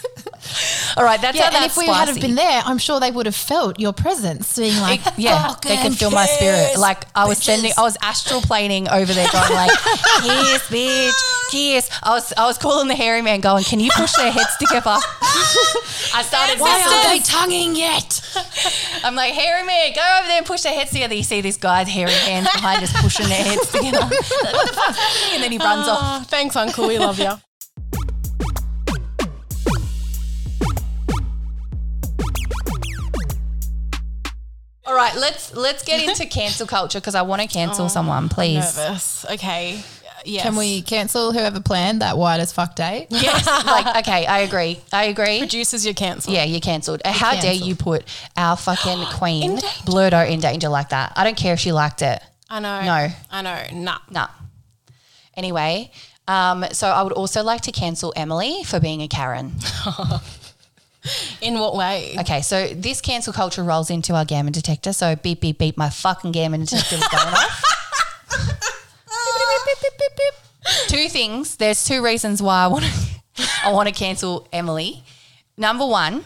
[0.97, 3.11] all right, that's Yeah, how and if we had have been there, I'm sure they
[3.11, 6.77] would have felt your presence, being like, yeah, oh, they could feel my spirit.
[6.77, 11.13] Like I was sending, I was astral planing over there, going like, "Kiss, bitch,
[11.53, 14.57] Yes, I was I was calling the hairy man, going, "Can you push their heads
[14.57, 14.97] together?"
[16.13, 16.59] I started.
[16.59, 18.21] Why aren't they tonguing yet?
[19.03, 21.15] I'm like, hairy man, go over there and push their heads together.
[21.15, 23.97] You see this guy's hairy hands behind us pushing their heads together.
[24.47, 25.35] Like, what the fuck's happening?
[25.35, 26.21] And then he runs oh, off.
[26.21, 26.87] Oh, thanks, Uncle.
[26.87, 27.31] We love you.
[34.87, 38.77] All right, let's let's get into cancel culture because I want to cancel someone, please.
[38.77, 39.25] Nervous.
[39.25, 39.83] Okay.
[40.23, 40.43] Yes.
[40.43, 43.07] Can we cancel whoever planned that white as fuck date?
[43.11, 44.79] Yes, like okay, I agree.
[44.91, 45.39] I agree.
[45.39, 46.35] Producers, you're cancelled.
[46.35, 47.01] Yeah, you're cancelled.
[47.05, 51.13] How dare you put our fucking queen Blurto in danger like that?
[51.15, 52.21] I don't care if she liked it.
[52.49, 52.81] I know.
[52.81, 53.07] No.
[53.29, 53.61] I know.
[53.73, 53.99] Nah.
[54.09, 54.27] Nah.
[55.35, 55.91] Anyway,
[56.27, 59.51] um, so I would also like to cancel Emily for being a Karen.
[61.41, 62.15] In what way?
[62.19, 64.93] Okay, so this cancel culture rolls into our gammon detector.
[64.93, 67.63] So beep beep beep, my fucking gammon detector is going off.
[70.87, 71.55] two things.
[71.57, 72.91] There's two reasons why I want to
[73.63, 75.03] I want to cancel Emily.
[75.57, 76.23] Number one,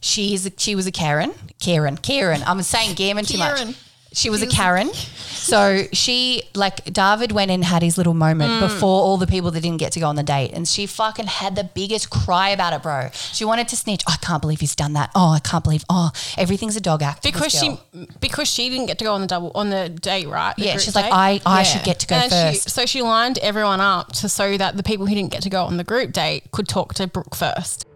[0.00, 1.32] she is a, she was a Karen.
[1.60, 1.96] Karen.
[1.96, 2.42] Karen.
[2.46, 3.56] I'm saying gammon too much.
[3.58, 3.74] Karen.
[4.12, 4.92] She was a Karen.
[4.92, 8.60] So she like David went and had his little moment Mm.
[8.60, 11.26] before all the people that didn't get to go on the date, and she fucking
[11.28, 13.10] had the biggest cry about it, bro.
[13.12, 14.02] She wanted to snitch.
[14.08, 15.10] I can't believe he's done that.
[15.14, 15.84] Oh, I can't believe.
[15.88, 17.22] Oh, everything's a dog act.
[17.22, 17.78] to because this she
[18.20, 20.54] because she didn't get to go on the double on the date, right?
[20.56, 21.12] The yeah, group she's like date?
[21.12, 21.62] I I Yeah.
[21.62, 22.70] should get to go And then she, first.
[22.74, 25.64] so she lined everyone up to so that the people who didn't get to go
[25.64, 27.86] on the group date could talk to Brooke first.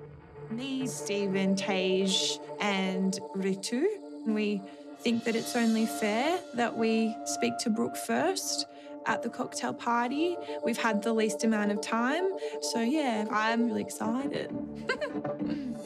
[0.50, 3.82] me, Stephen, Tage, and Ritu.
[4.26, 4.62] We
[5.04, 8.64] think that it's only fair that we speak to Brooke first
[9.04, 10.34] at the cocktail party.
[10.64, 12.24] We've had the least amount of time.
[12.62, 14.50] So, yeah, I'm really excited.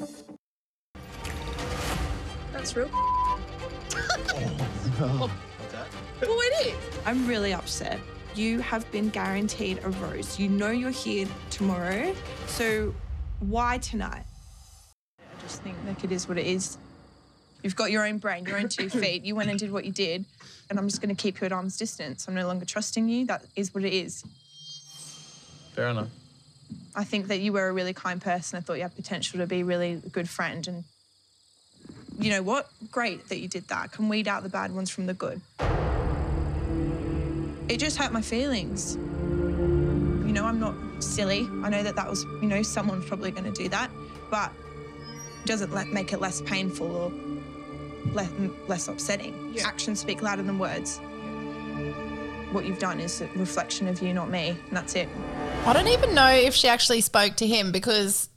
[2.52, 2.88] That's real.
[5.00, 5.30] Oh,
[6.22, 6.76] well, it is.
[7.06, 8.00] I'm really upset.
[8.34, 10.36] You have been guaranteed a rose.
[10.36, 12.12] You know you're here tomorrow.
[12.46, 12.92] So,
[13.38, 14.24] why tonight?
[15.20, 16.78] I just think like it is what it is.
[17.62, 19.24] You've got your own brain, your own two feet.
[19.24, 20.24] You went and did what you did,
[20.70, 22.28] and I'm just going to keep you at arm's distance.
[22.28, 23.26] I'm no longer trusting you.
[23.26, 24.24] That is what it is.
[25.74, 26.08] Fair enough.
[26.94, 28.56] I think that you were a really kind person.
[28.56, 30.84] I thought you had potential to be really a good friend, and
[32.18, 32.68] you know what?
[32.90, 33.92] Great that you did that.
[33.92, 35.40] Can weed out the bad ones from the good.
[37.68, 38.96] It just hurt my feelings.
[38.96, 41.48] You know, I'm not silly.
[41.62, 43.90] I know that that was, you know, someone's probably going to do that,
[44.30, 44.52] but
[45.42, 47.12] it doesn't let, make it less painful or
[48.14, 48.30] less,
[48.66, 49.56] less upsetting.
[49.64, 50.98] Actions speak louder than words.
[52.52, 55.08] What you've done is a reflection of you, not me, and that's it.
[55.66, 58.28] I don't even know if she actually spoke to him because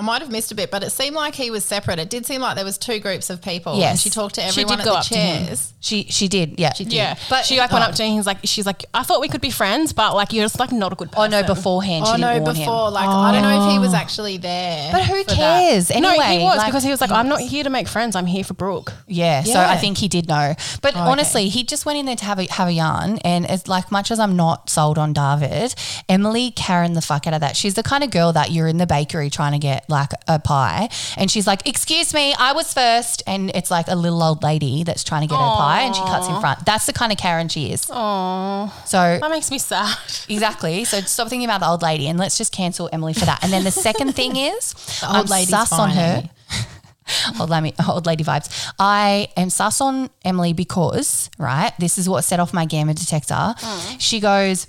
[0.00, 1.98] I might have missed a bit, but it seemed like he was separate.
[1.98, 3.76] It did seem like there was two groups of people.
[3.78, 3.90] Yes.
[3.90, 5.46] and she talked to She everyone did at go the up to him.
[5.46, 5.74] chairs.
[5.80, 6.58] She she did.
[6.58, 6.72] Yeah.
[6.72, 6.94] She did.
[6.94, 7.88] Yeah, But but she like went oh.
[7.88, 8.12] up to him.
[8.14, 10.72] He's like, she's like, I thought we could be friends, but like you're just like
[10.72, 11.30] not a good Oh person.
[11.32, 12.94] no, beforehand she Oh didn't no, warn before him.
[12.94, 13.96] like I don't know if he was oh.
[13.98, 14.90] actually there.
[14.90, 15.36] But who for that.
[15.36, 15.90] cares?
[15.90, 18.16] Anyway, no, he was like, because he was like, I'm not here to make friends.
[18.16, 18.92] I'm here for Brooke.
[19.06, 20.54] Yeah, so I think he did know.
[20.80, 23.18] But oh, honestly, he just went in there to have a have a yarn.
[23.18, 25.74] And as like much as I'm not sold on David,
[26.08, 27.56] Emily Karen the fuck out of that.
[27.56, 30.38] She's the kind of girl that you're in the bakery trying to get like a
[30.38, 33.22] pie, and she's like, "Excuse me, I was first.
[33.26, 36.02] and it's like a little old lady that's trying to get her pie, and she
[36.02, 36.64] cuts in front.
[36.64, 37.90] That's the kind of Karen she is.
[37.92, 39.96] Oh, So that makes me sad.
[40.28, 40.84] Exactly.
[40.84, 43.42] So stop thinking about the old lady and let's just cancel Emily for that.
[43.42, 46.30] And then the second thing is, old I'm lady's sus on her.
[47.40, 48.48] Old, lady, old lady vibes.
[48.78, 53.34] I am sus on Emily because, right, this is what set off my gammon detector.
[53.34, 53.96] Mm.
[53.98, 54.68] She goes,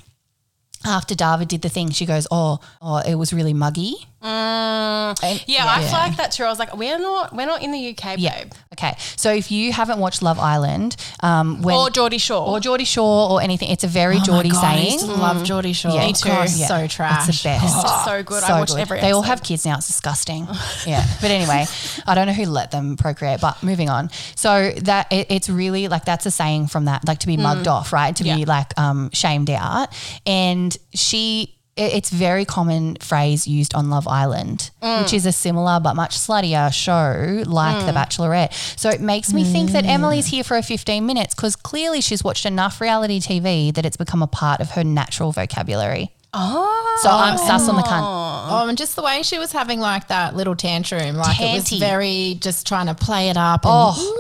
[0.83, 3.93] after David did the thing, she goes, oh, oh, it was really muggy.
[4.23, 6.43] And- Yeah, I flagged that too.
[6.43, 8.19] I was like, we're not, we're not in the UK, babe.
[8.19, 8.43] Yeah.
[8.73, 8.95] Okay.
[9.15, 12.47] So if you haven't watched Love Island, um, when, Or Geordie Shore.
[12.47, 14.93] or Geordie Shore or anything, it's a very Geordie Oh God, I saying.
[14.93, 15.91] used love Geordie Shore.
[15.91, 16.01] Yeah.
[16.01, 16.29] Me Me too.
[16.29, 16.29] too.
[16.29, 16.67] Yeah.
[16.67, 17.29] So trash.
[17.29, 18.05] It's the best.
[18.05, 18.43] so good.
[18.43, 19.77] I watched every They all have kids now.
[19.77, 20.47] It's disgusting.
[20.85, 21.05] yeah.
[21.21, 21.65] But anyway,
[22.05, 24.09] I don't know who let them procreate, but moving on.
[24.35, 27.67] So that it, it's really like that's a saying from that, like to be mugged
[27.67, 28.15] off, right?
[28.15, 29.89] To be like um, shamed out.
[30.25, 35.13] And she, it- it's very common phrase used on Love Island, which mm.
[35.13, 37.95] is a similar but much sluttier show like The mm.
[37.95, 38.53] Bachelorette.
[38.77, 39.89] So it makes me think that mm.
[39.89, 43.97] Emily's here for a 15 minutes because clearly she's watched enough reality TV that it's
[43.97, 46.11] become a part of her natural vocabulary.
[46.33, 46.99] Oh.
[47.03, 48.03] So I'm sus on the cunt.
[48.03, 51.69] Oh, and just the way she was having like that little tantrum, like it was
[51.71, 53.65] very just trying to play it up.
[53.65, 54.17] And Oh.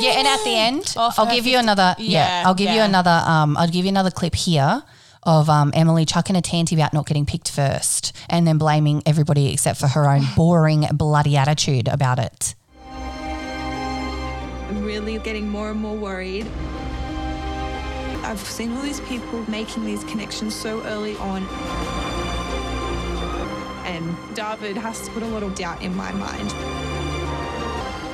[0.00, 1.94] Yeah, and at the end, oh, I'll her give you another.
[1.98, 3.22] Yeah, I'll give you another.
[3.24, 4.82] Um, I'll give you another clip here
[5.26, 9.52] of um, Emily chucking a tanty about not getting picked first, and then blaming everybody
[9.52, 12.54] except for her own boring, bloody attitude about it.
[14.68, 16.46] I'm really getting more and more worried.
[18.24, 21.42] I've seen all these people making these connections so early on.
[23.84, 26.50] And David has to put a lot of doubt in my mind.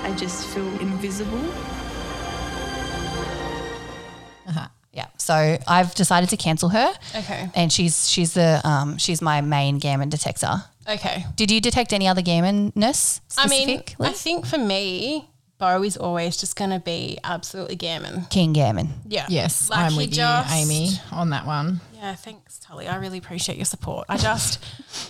[0.03, 1.39] I just feel invisible.
[5.31, 6.93] So I've decided to cancel her.
[7.15, 7.49] Okay.
[7.55, 10.65] And she's she's the um she's my main gammon detector.
[10.89, 11.25] Okay.
[11.37, 13.21] Did you detect any other gammonness?
[13.39, 13.81] I mean.
[14.01, 15.30] I think for me,
[15.61, 18.25] Bo is always just going to be absolutely gammon.
[18.31, 18.89] King gammon.
[19.07, 19.27] Yeah.
[19.29, 21.81] Yes, Like, I'm he with just- you, Amy, on that one.
[21.95, 22.89] Yeah, thanks, Tully.
[22.89, 24.07] I really appreciate your support.
[24.09, 24.59] I just,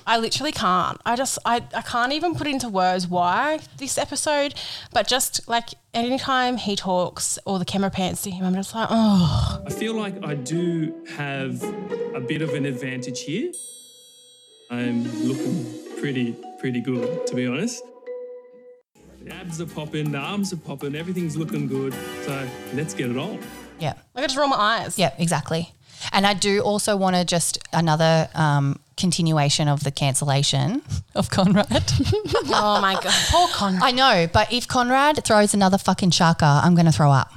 [0.08, 1.00] I literally can't.
[1.06, 4.54] I just, I, I can't even put into words why this episode,
[4.92, 8.88] but just like anytime he talks or the camera pans to him, I'm just like,
[8.90, 11.62] oh, I feel like I do have
[12.12, 13.52] a bit of an advantage here.
[14.68, 15.64] I'm looking
[16.00, 17.84] pretty, pretty good, to be honest.
[19.22, 21.94] The abs are popping, the arms are popping, everything's looking good.
[22.24, 23.38] So let's get it on.
[23.78, 23.94] Yeah.
[24.14, 24.98] like I just roll my eyes.
[24.98, 25.72] Yeah, exactly.
[26.12, 30.82] And I do also want to just another um, continuation of the cancellation
[31.14, 31.68] of Conrad.
[32.52, 33.12] Oh my God.
[33.30, 33.82] Poor Conrad.
[33.82, 37.32] I know, but if Conrad throws another fucking shaka, I'm going to throw up.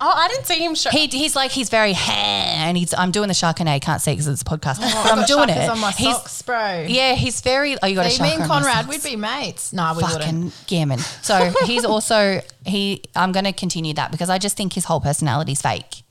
[0.00, 0.90] Oh, I didn't see him show.
[0.90, 3.80] He, he's like, he's very, and he's, I'm doing the sharkney.
[3.80, 5.68] Can't see because it's a podcast, but I'm doing it.
[5.68, 6.86] on my He's- socks, bro.
[6.88, 9.72] Yeah, he's very, oh, you got a See, me shaka and Conrad, we'd be mates.
[9.72, 10.20] No, we wouldn't.
[10.22, 10.98] fucking gammon.
[11.22, 13.02] So he's also he.
[13.16, 16.02] I'm going to continue that because I just think his whole personality's fake.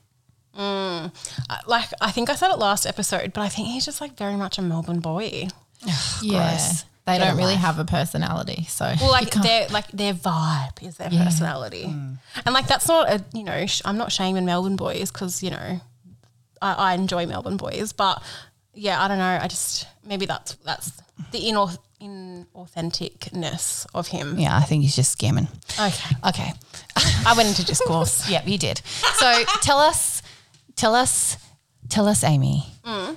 [0.60, 1.10] Uh,
[1.68, 4.36] like, I think I said it last episode, but I think he's just like very
[4.36, 5.48] much a Melbourne boy.
[6.22, 6.58] Yeah.
[6.58, 6.84] Gross.
[7.08, 7.62] They don't really life.
[7.62, 8.66] have a personality.
[8.70, 12.18] So Well, like their like their vibe is their personality, mm.
[12.46, 15.50] and like that's not a you know sh- I'm not shaming Melbourne boys because you
[15.52, 15.80] know
[16.62, 18.22] I, I enjoy Melbourne boys, but
[18.74, 20.92] yeah I don't know I just maybe that's that's
[21.32, 24.38] the inauth- inauthenticness of him.
[24.38, 25.48] Yeah, I think he's just scamming.
[25.80, 26.54] Okay, Okay.
[27.26, 28.30] I went into discourse.
[28.30, 28.80] yep, you did.
[29.16, 30.22] So tell us,
[30.76, 31.38] tell us,
[31.90, 33.16] tell us, Amy, mm.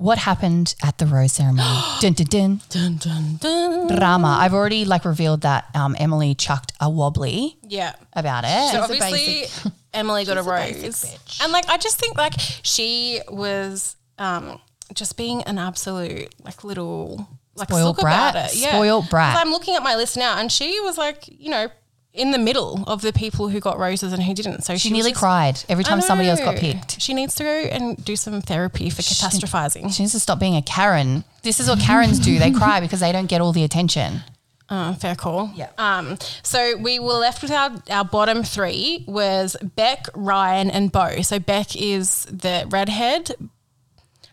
[0.00, 1.68] What happened at the rose ceremony?
[2.00, 2.60] dun, dun, dun.
[2.70, 3.86] dun, dun, dun.
[3.98, 4.38] Drama.
[4.40, 7.92] I've already like revealed that um, Emily chucked a wobbly Yeah.
[8.14, 8.72] about it.
[8.72, 9.44] So a obviously
[9.94, 11.42] Emily got a basic rose, bitch.
[11.42, 12.32] and like I just think like
[12.62, 14.58] she was um
[14.94, 18.52] just being an absolute like little like Spoiled sook about brat.
[18.54, 18.56] it.
[18.58, 18.70] Yeah.
[18.70, 19.34] Spoiled brat.
[19.34, 21.68] 'Cause I'm looking at my list now, and she was like you know
[22.12, 24.62] in the middle of the people who got roses and who didn't.
[24.62, 27.00] So she, she nearly just- cried every time somebody else got picked.
[27.00, 29.92] She needs to go and do some therapy for catastrophizing.
[29.94, 31.22] She needs to stop being a Karen.
[31.42, 32.38] This is what Karens do.
[32.38, 34.22] They cry because they don't get all the attention.
[34.68, 35.50] Uh, fair call.
[35.56, 35.70] Yeah.
[35.78, 41.22] Um, so we were left with our, our bottom three was Beck, Ryan, and Bo.
[41.22, 43.32] So Beck is the redhead.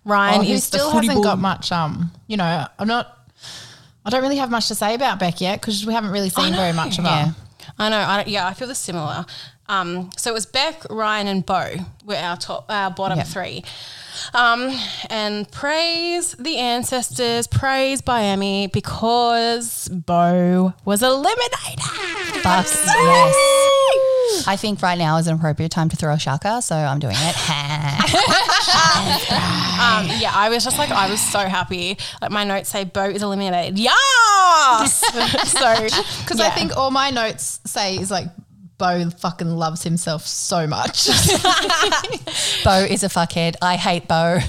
[0.06, 1.24] Ryan Oh, who is still the hasn't ball.
[1.24, 1.72] got much.
[1.72, 3.14] Um, you know, I'm not.
[4.06, 6.54] I don't really have much to say about Beck yet because we haven't really seen
[6.54, 7.26] very much of Yeah.
[7.28, 7.36] her.
[7.78, 7.98] I know.
[7.98, 9.26] I, yeah, I feel this similar.
[9.70, 11.76] Um, so it was Beck, Ryan, and Bo
[12.06, 13.64] were our top, our bottom three.
[14.34, 14.72] Um,
[15.10, 21.82] and praise the ancestors, praise Miami because Bo was eliminated.
[22.42, 23.67] Fuck yes.
[24.48, 27.16] I think right now is an appropriate time to throw a shaka, so I'm doing
[27.18, 27.36] it.
[29.78, 31.98] Um, yeah, I was just like, I was so happy.
[32.20, 33.78] Like my notes say, Bo is eliminated.
[33.78, 35.00] Yes.
[35.52, 35.84] so
[36.24, 38.26] Because I think all my notes say is like,
[38.80, 41.06] Bo fucking loves himself so much.
[42.64, 43.56] Bo is a fuckhead.
[43.62, 44.40] I hate Bo.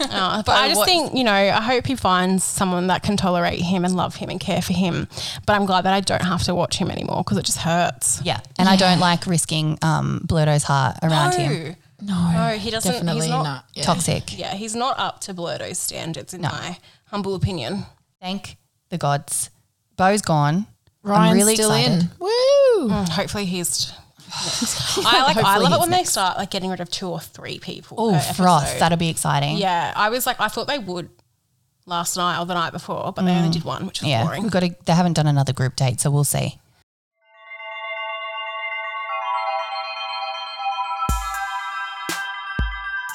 [0.10, 3.60] Uh, but I just think, you know, I hope he finds someone that can tolerate
[3.60, 5.06] him and love him and care for him.
[5.46, 8.20] But I'm glad that I don't have to watch him anymore because it just hurts.
[8.24, 11.76] Yeah, and I don't like risking um, Blurto's heart around him.
[12.00, 12.92] No, no, he doesn't.
[12.92, 13.64] Definitely he's not, not.
[13.74, 13.82] Yeah.
[13.82, 14.38] Toxic.
[14.38, 17.84] Yeah, he's not up to Blurto's standards, in my humble opinion.
[18.20, 18.56] Thank
[18.88, 19.50] the gods.
[19.96, 20.66] Bo's gone.
[21.04, 22.02] I'm Ryan's really still excited.
[22.02, 22.10] in.
[22.18, 22.88] Woo!
[22.88, 23.92] Mm, Hopefully, he's.
[24.30, 25.36] I like.
[25.38, 27.96] I love it he's when they start like getting rid of two or three people.
[27.98, 28.78] Oh, per froth.
[28.78, 29.56] That'll be exciting.
[29.56, 31.08] Yeah, I was like, I thought they would
[31.86, 34.10] last night or the night before, but they only did one, which was Mm.
[34.10, 34.42] Yeah, boring.
[34.42, 36.58] we've got to, they haven't done another group date, so we'll see.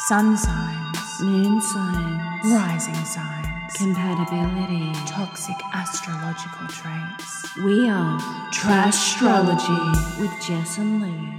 [0.08, 7.58] Sun signs, moon signs, rising signs, compatibility, toxic astrological traits.
[7.64, 8.20] We are
[8.52, 11.34] Trash Astrology with Jess and Lou.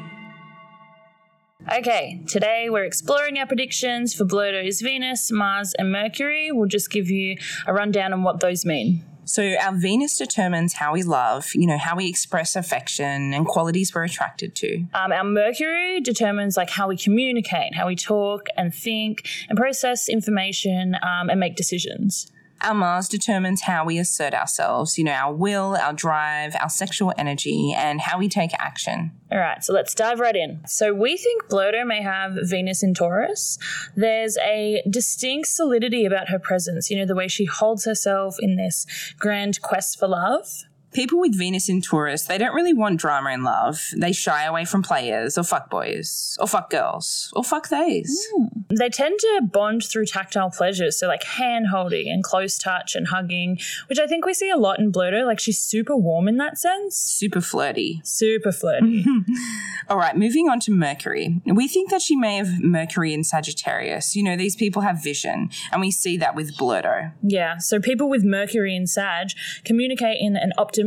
[1.73, 6.51] Okay, today we're exploring our predictions for Blurto's Venus, Mars, and Mercury.
[6.53, 9.05] We'll just give you a rundown on what those mean.
[9.25, 13.95] So our Venus determines how we love, you know, how we express affection and qualities
[13.95, 14.85] we're attracted to.
[14.95, 20.09] Um, our Mercury determines like how we communicate, how we talk and think and process
[20.09, 22.31] information um, and make decisions.
[22.65, 27.13] Our Mars determines how we assert ourselves, you know, our will, our drive, our sexual
[27.19, 29.13] energy, and how we take action.
[29.31, 30.63] All right, so let's dive right in.
[30.67, 33.59] So we think Blurto may have Venus in Taurus.
[33.95, 38.57] There's a distinct solidity about her presence, you know, the way she holds herself in
[38.57, 38.87] this
[39.19, 40.47] grand quest for love.
[40.95, 43.81] People with Venus in Taurus, they don't really want drama in love.
[43.97, 48.27] They shy away from players or fuck boys or fuck girls or fuck theys.
[48.35, 48.61] Hmm.
[48.79, 53.09] They tend to bond through tactile pleasures, so like hand holding and close touch and
[53.09, 55.27] hugging, which I think we see a lot in Blurto.
[55.27, 56.97] Like she's super warm in that sense.
[56.97, 58.01] Super flirty.
[58.05, 59.05] Super flirty.
[59.89, 61.43] All right, moving on to Mercury.
[61.45, 64.17] We think that she may have Mercury in Sagittarius.
[64.17, 67.13] You know, these people have vision, and we see that with Blurto.
[67.23, 69.29] Yeah, so people with Mercury in Sag
[69.65, 70.84] communicate in an optimistic,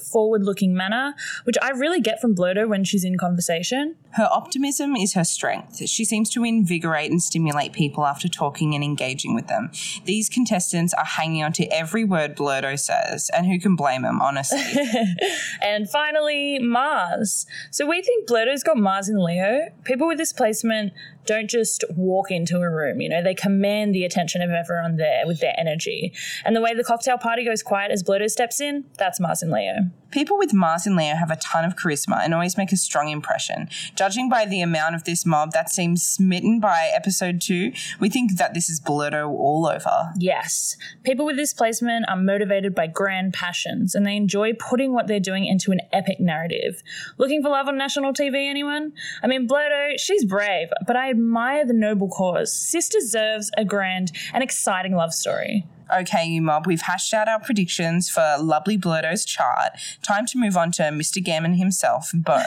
[0.00, 1.14] forward looking manner,
[1.44, 3.96] which I really get from Blurto when she's in conversation.
[4.12, 5.86] Her optimism is her strength.
[5.88, 9.70] She seems to invigorate and stimulate people after talking and engaging with them.
[10.04, 14.20] These contestants are hanging on to every word Blurto says, and who can blame them,
[14.20, 14.60] honestly?
[15.62, 17.46] and finally, Mars.
[17.70, 19.70] So we think Blurto's got Mars in Leo.
[19.84, 20.92] People with this placement
[21.26, 25.26] don't just walk into a room, you know, they command the attention of everyone there
[25.26, 26.12] with their energy.
[26.44, 29.50] And the way the cocktail party goes quiet as Blurto steps in, that's Mars in
[29.50, 29.90] Leo.
[30.10, 33.10] People with Mars in Leo have a ton of charisma and always make a strong
[33.10, 33.68] impression.
[33.94, 38.36] Judging by the amount of this mob that seems smitten by episode two, we think
[38.36, 40.10] that this is Blurto all over.
[40.18, 40.76] Yes.
[41.04, 45.20] People with this placement are motivated by grand passions and they enjoy putting what they're
[45.20, 46.82] doing into an epic narrative.
[47.16, 48.92] Looking for love on national TV, anyone?
[49.22, 52.52] I mean, Blurto, she's brave, but I admire the noble cause.
[52.52, 55.66] Sis deserves a grand and exciting love story.
[55.92, 59.72] Okay, you mob, we've hashed out our predictions for lovely Blurto's chart.
[60.02, 61.22] Time to move on to Mr.
[61.22, 62.40] Gammon himself, Bo.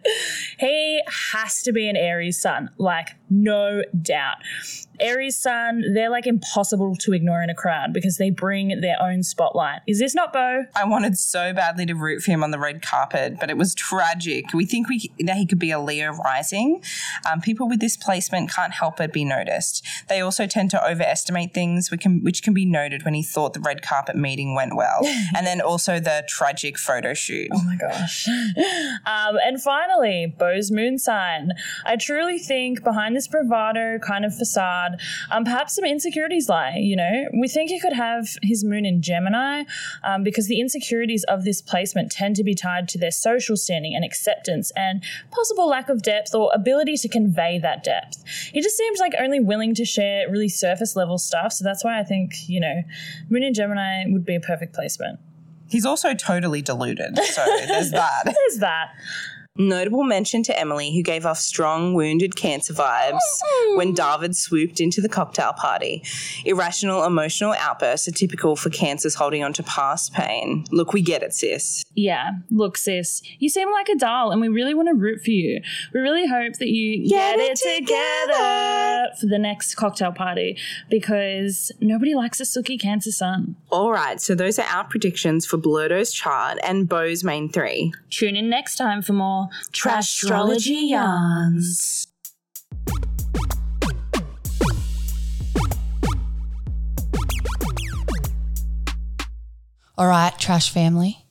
[0.58, 4.36] he has to be an Aries sun, like no doubt.
[5.00, 9.22] Aries sun, they're like impossible to ignore in a crowd because they bring their own
[9.22, 9.80] spotlight.
[9.86, 10.64] Is this not Bo?
[10.76, 13.74] I wanted so badly to root for him on the red carpet, but it was
[13.74, 14.52] tragic.
[14.52, 16.82] We think we that he could be a Leo rising.
[17.30, 19.86] Um, people with this placement can't help but be noticed.
[20.08, 23.52] They also tend to overestimate things, which can, which can be noted when he thought
[23.52, 25.00] the red carpet meeting went well,
[25.36, 27.48] and then also the tragic photo shoot.
[27.52, 28.26] Oh my gosh.
[28.28, 31.52] um, and finally, Bo's moon sign.
[31.84, 36.76] I truly think behind this bravado kind of facade, um, perhaps some insecurities lie.
[36.76, 39.64] You know, we think he could have his moon in Gemini
[40.02, 43.94] um, because the insecurities of this placement tend to be tied to their social standing
[43.94, 48.22] and acceptance and possible lack of depth or ability to convey that depth.
[48.52, 51.52] He just seems like only willing to share really surface level stuff.
[51.52, 52.69] So that's why I think, you know,
[53.28, 55.18] moon in Gemini would be a perfect placement.
[55.68, 58.24] He's also totally deluded, so there's that.
[58.24, 58.92] There's that.
[59.60, 63.18] Notable mention to Emily, who gave off strong wounded cancer vibes
[63.74, 63.94] when mm-hmm.
[63.94, 66.02] David swooped into the cocktail party.
[66.46, 70.64] Irrational emotional outbursts are typical for cancers holding on to past pain.
[70.70, 71.84] Look, we get it, sis.
[71.94, 75.30] Yeah, look, sis, you seem like a doll, and we really want to root for
[75.30, 75.60] you.
[75.92, 80.56] We really hope that you get, Get it together for the next cocktail party
[80.88, 83.56] because nobody likes a sooky cancer sun.
[83.70, 87.92] All right, so those are our predictions for Blurto's chart and Bo's main three.
[88.08, 92.06] Tune in next time for more Trashrology yarns.
[99.96, 101.26] All right, trash family,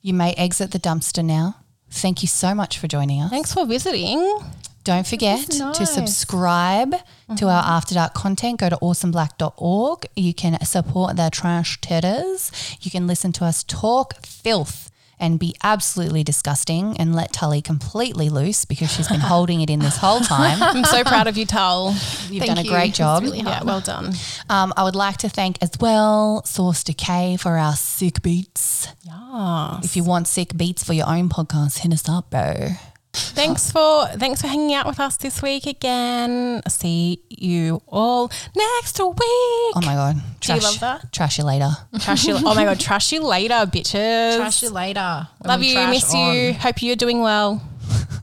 [0.00, 1.56] you may exit the dumpster now.
[1.90, 3.30] Thank you so much for joining us.
[3.30, 4.38] Thanks for visiting.
[4.84, 5.94] Don't forget That's to nice.
[5.94, 6.98] subscribe to
[7.28, 7.46] mm-hmm.
[7.46, 8.60] our After Dark content.
[8.60, 10.06] Go to awesomeblack.org.
[10.14, 12.52] You can support the trash titters.
[12.82, 18.28] You can listen to us talk filth and be absolutely disgusting and let Tully completely
[18.28, 20.62] loose because she's been holding it in this whole time.
[20.62, 21.94] I'm so proud of you, Tull.
[22.28, 23.24] You've done a great job.
[23.24, 24.14] Yeah, well done.
[24.48, 28.88] Um, I would like to thank as well Source Decay for our sick beats.
[29.02, 29.80] Yeah.
[29.82, 32.70] If you want sick beats for your own podcast, hit us up, bro.
[33.14, 36.62] Thanks for thanks for hanging out with us this week again.
[36.68, 39.16] See you all next week.
[39.20, 41.12] Oh my god, Do you love that?
[41.12, 41.70] Trash you later.
[42.00, 42.34] Trash you.
[42.36, 44.36] Oh my god, trash you later, bitches.
[44.36, 45.28] Trash you later.
[45.44, 46.34] Love you, miss on.
[46.34, 46.54] you.
[46.54, 47.62] Hope you're doing well.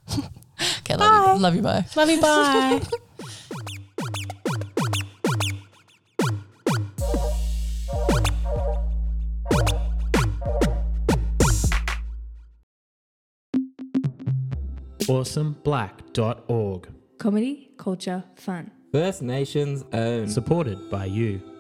[0.82, 1.42] Okay, love you.
[1.42, 1.86] Love you, bye.
[1.96, 2.22] Love you.
[2.22, 2.82] Bye.
[15.12, 16.88] awesomeblack.org.
[17.18, 18.72] Comedy, culture, fun.
[18.92, 20.28] First Nations own.
[20.28, 21.51] Supported by you.